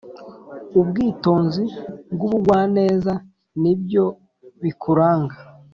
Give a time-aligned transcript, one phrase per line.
[0.79, 1.63] ubwitonzi
[2.15, 3.13] n` ubugwaneza
[3.61, 4.05] ni byo
[4.61, 5.35] bikuranga.